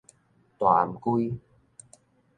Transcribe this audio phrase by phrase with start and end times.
[0.57, 0.65] 大
[0.99, 1.39] 頷胿